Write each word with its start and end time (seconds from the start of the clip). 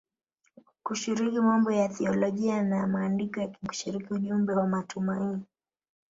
kushiriki 0.83 1.39
mambo 1.41 1.71
ya 1.71 1.87
thiolojia 1.89 2.63
na 2.63 2.75
ya 2.77 2.87
maandiko 2.87 3.39
ya 3.41 3.47
kidini 3.47 3.63
na 3.63 3.67
kushiriki 3.67 4.13
ujumbe 4.13 4.53
wa 4.53 4.67
matumaini. 4.67 5.41